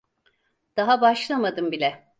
Daha 0.77 1.01
başlamadım 1.01 1.71
bile. 1.71 2.07